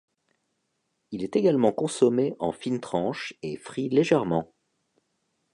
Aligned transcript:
Il 1.11 1.23
est 1.23 1.35
également 1.35 1.71
consommé 1.71 2.33
en 2.39 2.51
fines 2.51 2.79
tranches 2.79 3.35
et 3.43 3.55
frit 3.55 3.87
légèrement. 3.87 4.51